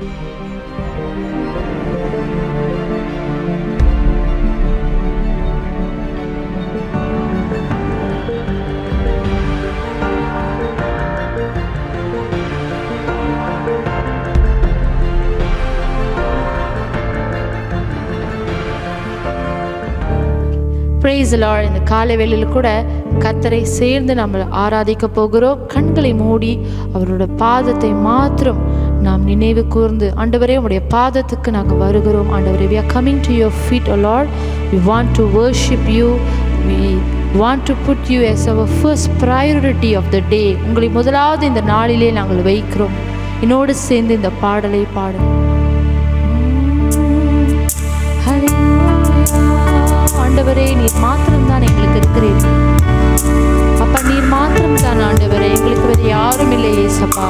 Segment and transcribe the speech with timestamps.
[0.00, 0.14] Price
[21.36, 22.84] Lord இந்த காலை வேளையில் கூட
[23.18, 25.66] கத்தரை சேர்ந்து நம்ம ஆராதிக்க போகிறோம்.
[25.66, 26.58] கண்களை மூடி
[26.94, 32.30] அவரோட பாதத்தை மாத்திரம் நாம் நினைவு கூர்ந்து ஆண்டவரே உடைய பாதத்துக்கு நாங்கள் வருகிறோம்.
[32.36, 34.30] ஆண்டவரே we are coming to your feet a lot
[34.72, 36.08] we want to worship you
[36.68, 36.80] we
[37.40, 42.10] want to put you as our first priority of the day உங்களை முதலாவது இந்த நாளிலே
[42.18, 42.96] நாங்கள் வைக்கிறோம்.
[43.44, 45.28] என்னோடு சேர்ந்து இந்த பாடலை பாடும்
[50.24, 52.58] ஆண்டவரே நீர் மாத்திரம்தான் எங்களுக்கு இருக்கிறீர்கள்
[53.84, 55.48] அப்பா நீர் மாத்திரம்தான் ஆண்டவரே.
[55.56, 57.28] எங்களுக்கு வேறு யாரும் இல்லை ஏசப்பா.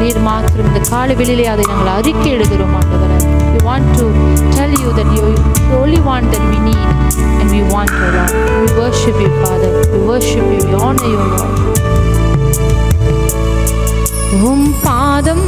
[0.00, 3.18] நீர் மாத்திரம் இந்த கால வெளியிலே அதை நாங்கள் அறிக்கை எழுதுகிறோம் ஆண்டவரே
[3.52, 4.06] we want to
[4.56, 5.22] tell you that you
[5.60, 6.84] the only one that we need
[7.38, 11.22] and we want you Lord we worship you Father we worship you we honor you
[11.32, 11.54] Lord
[14.48, 15.44] உம் பாதம்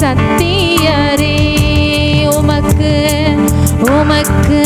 [0.00, 1.36] சத்தியரே
[2.32, 2.92] உமக்கு
[3.90, 4.58] உமக்கு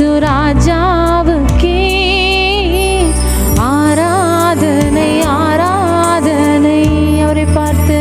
[0.00, 1.78] இயேசு ராஜாவுக்கே.
[3.58, 6.82] ஆராதனை ஆராதனை
[7.22, 7.98] அவரை பார்த்து.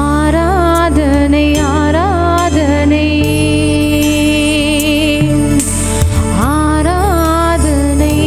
[0.00, 1.46] ஆராதனை
[1.76, 3.06] ஆராதனை.
[6.48, 8.18] ஆராதனை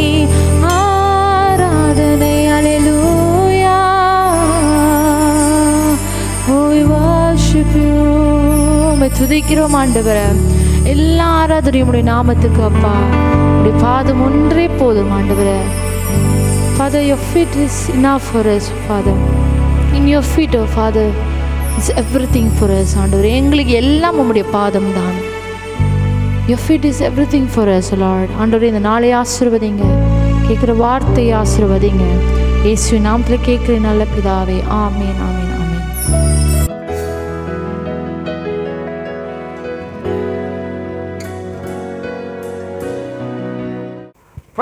[0.71, 3.77] ஆராதனை அலையூயா
[6.57, 7.77] ஓய் வாஷிப்
[9.19, 10.27] துதிக்கிறோம் ஆண்டவரை.
[10.91, 12.93] எல்லா ஆராதனையும் உடைய நாமத்துக்கு அப்பா.
[13.57, 15.57] உடைய பாதம் ஒன்றே போதும் ஆண்டவரே.
[16.77, 19.21] Father your feet is enough for us father
[19.93, 21.11] in your feet, father
[21.77, 21.91] is
[22.33, 23.25] everything for us ஆண்டவர்.
[23.25, 25.15] எங்களுக்கு எல்லாம் உம்முடைய பாதம் தான்.
[26.47, 27.03] Your feet is
[27.35, 29.83] everything for us lord ஆண்டவர் இந்த நாளை ஆசிர்வதிங்க.
[30.47, 32.03] கேட்குற வார்த்தையை ஆசிர்வதிங்க.
[32.63, 35.32] இயேசு நாமத்தில் கேட்குற நல்ல பிதாவே ஆமேன் ஆமேன்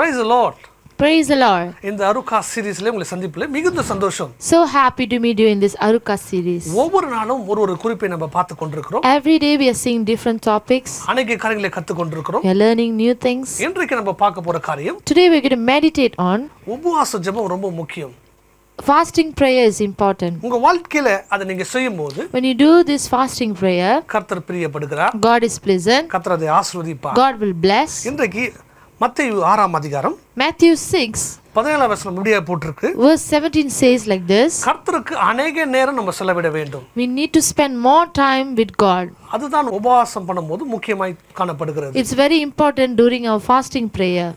[0.02, 0.62] praise lord
[0.98, 1.68] Praise the Lord.
[1.88, 6.14] இந்த அருக்கா சீரீஸ்ல உங்களை சந்திப்பில் மிகுந்த சந்தோஷம் So happy to meet you in this Aruka
[6.24, 6.64] series.
[6.82, 10.92] ஒவ்வொரு நாளும் ஒரு ஒரு குறிப்பை நம்ம பார்த்து கொண்டிருக்கிறோம் Every day we are seeing different topics.
[11.12, 13.46] அநேக காரியங்களை கற்றுக் கொண்டிருக்கிறோம் We are learning new things.
[13.66, 16.40] இன்றைக்கு நம்ம பார்க்க போற காரியம் Today we're going to meditate on
[16.76, 18.12] உபவாச ஜெபம் ரொம்ப முக்கியம்
[18.78, 20.36] fasting prayer is important.
[20.48, 25.44] உங்க வாழ்க்கையில அதை நீங்க செய்யும் போது When you do this fasting prayer, கர்த்தர் பிரியப்படுகிறார் God
[25.50, 27.94] is pleasant, கர்த்தர் அதை ஆசீர்வதிப்பார் God will bless.
[28.12, 28.44] இன்றைக்கு
[29.02, 31.22] மத்திய ஆறாம் அதிகாரம் Matthew 6,
[31.56, 36.84] பதினேழாம் வசனம் முடியா போட்டிருக்கு verse 17 says like this கர்த்தருக்கு அநேக நேரம் நம்ம செலவிட வேண்டும்
[37.00, 39.06] We need to spend more time with God.
[39.34, 44.28] அதுதான் உபவாசம் பண்ணும்போது முக்கியமாய் காணப்படுகிறது It's very important during our fasting prayer.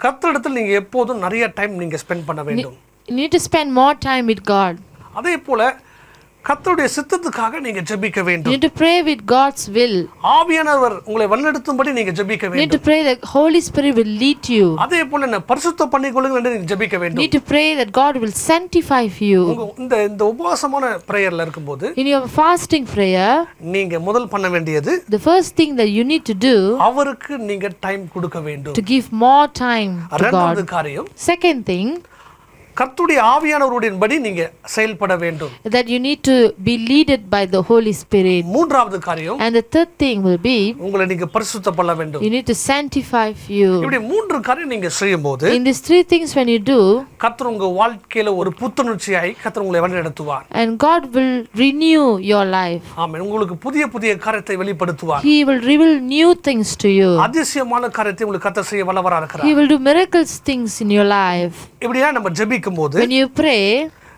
[0.00, 2.76] கர்த்தரிடத்தில் நீங்க எப்போதும் நிறைய டைம் நீங்க ஸ்பெண்ட் பண்ண வேண்டும்
[3.08, 4.74] You need to spend more time with God.
[5.20, 5.62] அதே போல
[6.44, 9.94] கர்த்தருடைய சித்தத்துக்காக நீங்க ஜெபிக்க You வேண்டும் need to pray with God's will.
[10.36, 14.48] ஆவியானவர் உங்களை வழிநடத்தும்படி நீங்க ஜெபிக்க You need வேண்டும் to pray that Holy Spirit will lead
[14.54, 14.66] you.
[14.84, 18.16] அதே போல என்ன பரிசுத்த பண்ணிக்கொள்ளுங்கள் என்று நீங்க ஜெபிக்க You வேண்டும் need to pray that God
[18.22, 19.40] will sanctify you.
[19.52, 23.30] உங்க இந்த இந்த உபவாசமான பிரேயர்ல இருக்கும்போது In your fasting prayer,
[23.76, 26.56] நீங்க முதல் பண்ண வேண்டியது the first thing that you need to do
[26.88, 30.72] அவருக்கு நீங்க டைம் கொடுக்க வேண்டும் to give more time to இரண்டாவது God.
[30.74, 31.88] காரியம் Second thing,
[32.76, 34.42] கர்த்துடைய ஆவியானவருடையபடி நீங்க
[34.74, 36.36] செயல்பட வேண்டும் that you need to
[36.68, 38.42] be leaded by the Holy Spirit.
[38.54, 42.46] மூன்றாவது காரியம் And the third thing will be உங்களை நீங்க பரிசுத்த பண்ண வேண்டும் you need
[42.52, 43.26] to sanctify
[43.58, 43.70] you.
[43.82, 46.78] இப்படி மூன்று காரியம் நீங்க செய்யும் போது In these three things, when you do,
[47.24, 51.32] கர்த்தர் உங்க வாழ்க்கையில ஒரு புத்துணர்ச்சியாய் கர்த்தர் உங்களை வழிநடத்துவார் and God will
[51.62, 52.86] renew your life.
[53.04, 57.10] ஆமென் உங்களுக்கு புதிய புதிய காரியத்தை வெளிப்படுத்துவார் He will reveal new things to you.
[57.26, 61.56] அதிசயமான காரியத்தை உங்களுக்கு கர்த்தர் செய்ய வல்லவரா இருக்கிறார் He will do miracles things in your life.
[61.84, 62.28] இப்படியா நம்ம
[62.62, 63.60] ஜெபிக்கும் போது When you pray,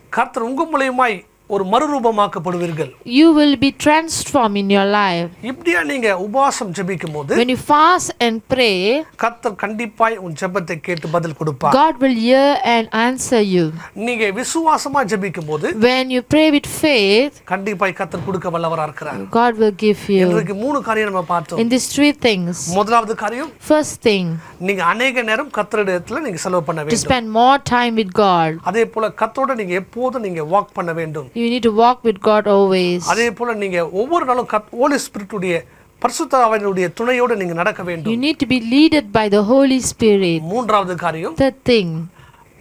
[0.08, 1.16] கர்த்தர் உங்க மூலியமாய்
[1.50, 5.26] ஒரு மறுரூபமாக்கப்படுவீர்கள் you will be transformed in your life.
[5.50, 8.76] இப்படியா நீங்க உபவாசம் ஜெபிக்கும் போது When you fast and pray,
[9.22, 13.64] கர்த்தர் கண்டிப்பாய் உன் ஜெபத்தை கேட்டு பதில் கொடுப்பார் God will hear and answer you.
[14.06, 19.54] நீங்க விசுவாசமா ஜெபிக்கும் போது When you pray with faith, கண்டிப்பாய் கர்த்தர் கொடுக்க வல்லவரா இருக்கிறார் God
[19.64, 20.24] will give you.
[20.28, 24.24] இன்றைக்கு மூணு காரியம் நம்ம பார்த்தோம் In these three things, முதலாவது காரியம் first thing,
[24.70, 28.50] நீங்க அநேக நேரம் கர்த்தரிடத்துல நீங்க செலவு பண்ண to வேண்டும் spend more time with God.
[28.72, 32.44] அதே போல கர்த்தரோட நீங்க எப்போதும் நீங்க வாக் பண்ண வேண்டும் You need to walk with God
[32.46, 33.00] always.
[33.08, 34.48] அதே போல நீங்க ஒவ்வொரு நாளும்
[34.80, 35.54] ஹோலி ஸ்பிரிட்டுடைய
[36.02, 40.40] பரிசுத்தாவினுடைய துணையோடு நீங்க நடக்க You வேண்டும் need to be led by the Holy Spirit.
[40.52, 41.88] மூன்றாவது காரியம் Third thing,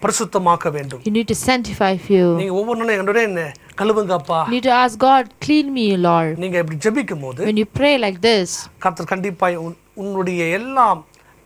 [0.01, 2.25] பரிசுத்தமாக்க வேண்டும் you need to sanctify you.
[2.35, 3.43] நீங்க ஒவ்வொரு நாளும் என்னோட என்ன
[3.77, 6.33] கழுவுங்கப்பா You need to ask God, clean me, Lord.
[6.37, 8.49] நீங்க இப்படி ஜெபிக்கும் போது When you pray like this,
[8.79, 10.99] கர்த்தர் கண்டிப்பாய் உன்- உன்னுடைய எல்லாம்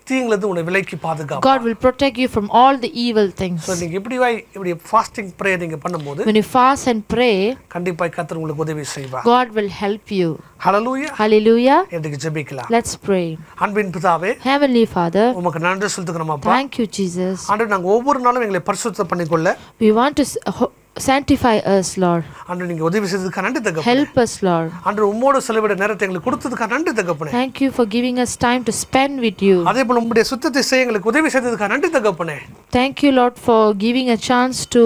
[0.10, 3.60] தீங்கிலிருந்து உன்னை விலைக்கு பாதுகாப்பு God will protect you from all the evil things.
[3.68, 7.34] So நீங்க இப்படி வாய் இப்படி ஃபாஸ்டிங் ப்ரேயர் நீங்க பண்ணும்போது When you fast and pray,
[7.76, 10.30] கண்டிப்பாய் கர்த்தர் உங்களுக்கு உதவி செய்வார் God will help you.
[10.66, 11.80] Hallelujah Hallelujah.
[11.96, 13.26] இன்றைக்கு ஜெபிக்கலாம் Let's pray.
[13.66, 17.38] அன்பின் பிதாவே Heavenly Father, உமக்கு நன்றி செலுத்துக்கிறோமாப்பா thank you, Jesus.
[17.52, 19.48] ஆண்டு நாங்க ஒவ்வொரு நாளும் எங்களை பரிசுத்தம் பண்ணிக்கொள்ள
[19.82, 20.26] We want to
[21.00, 22.24] sanctify us, Lord.
[22.50, 24.70] ஆண்டு நீங்க உதவி செய்ததுக்கு நன்றி தகப்பனே Help us, Lord.
[24.88, 28.74] ஆண்டு உம்மோடு செலவிட நேரத்தை எங்களுக்கு கொடுத்ததுக்கு நன்றி தகப்பனே Thank you for giving us time to
[28.84, 29.58] spend with you.
[29.72, 32.38] அதே போல உங்களுடைய சுத்தத்தை செய்ய எங்களுக்கு உதவி செய்ததுக்கு நன்றி தகப்பனே
[32.72, 34.84] Thank you, Lord, for giving a chance to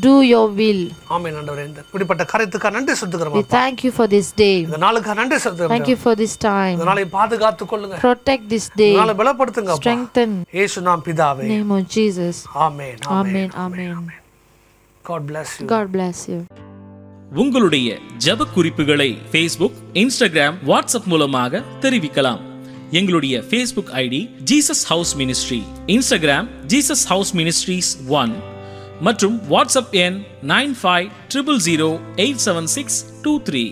[0.00, 0.82] do your will.
[1.16, 4.56] ஆமென் ஆண்டவரே இந்த இப்படிப்பட்ட காரியத்துக்கு நன்றி We செலுத்துக்கிறோம் thank you for this day.
[4.66, 6.74] இந்த நாளுக்கு நன்றி செலுத்துகிறோம் Thank you for this time.
[6.76, 8.92] இந்த நாளை பாதுகாத்துக் கொள்ளுங்க Protect this day.
[9.00, 9.78] நாளை பலப்படுத்துங்க.
[9.82, 10.32] Strengthen.
[10.58, 12.36] இயேசு நாம் பிதாவே name of Jesus.
[12.66, 13.94] ஆமென் ஆமென் Amen.
[15.02, 15.08] Amen.
[15.08, 16.40] God bless you God bless you.
[17.34, 22.42] உங்களுடைய ஜெப குறிப்புகளை ஃபேஸ்புக் இன்ஸ்டாகிராம் வாட்ஸ்அப் மூலமாக தெரிவிக்கலாம்
[22.92, 27.90] எங்களுடைய Facebook ID Jesus house ministry Instagram Jesus house ministries
[28.20, 28.34] one
[29.00, 30.18] மற்றும் வாட்ஸ்அப் எண்
[30.52, 33.64] nine five triple zero eight seven six two three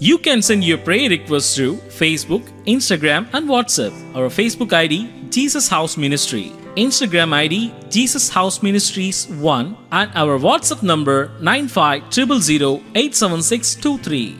[0.00, 3.94] You can send your prayer requests through Facebook, Instagram, and WhatsApp.
[4.14, 4.94] Our Facebook ID,
[5.28, 6.52] Jesus House Ministry.
[6.78, 9.76] Instagram ID, Jesus House Ministries 1.
[9.90, 14.36] And our WhatsApp number, 950087623.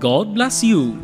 [0.00, 0.98] God bless you.